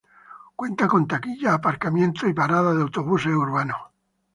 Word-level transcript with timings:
Cuenta 0.55 0.87
con 0.87 1.05
taquillas, 1.07 1.53
aparcamiento 1.53 2.27
y 2.27 2.33
parada 2.33 2.73
de 2.73 2.81
autobuses 2.81 3.33
urbanos. 3.35 3.77